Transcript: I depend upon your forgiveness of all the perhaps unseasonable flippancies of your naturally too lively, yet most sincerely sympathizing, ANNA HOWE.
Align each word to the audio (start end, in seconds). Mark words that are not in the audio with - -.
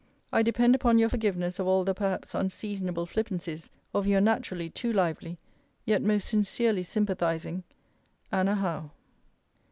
I 0.33 0.41
depend 0.41 0.73
upon 0.73 0.97
your 0.97 1.09
forgiveness 1.09 1.59
of 1.59 1.67
all 1.67 1.83
the 1.83 1.93
perhaps 1.93 2.33
unseasonable 2.33 3.05
flippancies 3.05 3.69
of 3.93 4.07
your 4.07 4.19
naturally 4.19 4.67
too 4.67 4.91
lively, 4.91 5.37
yet 5.85 6.01
most 6.01 6.27
sincerely 6.27 6.81
sympathizing, 6.81 7.63
ANNA 8.31 8.55
HOWE. 8.55 8.91